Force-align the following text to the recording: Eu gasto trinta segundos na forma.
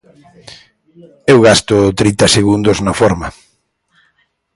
Eu 1.31 1.37
gasto 1.47 1.75
trinta 1.99 2.25
segundos 2.37 2.77
na 2.85 2.93
forma. 3.01 3.27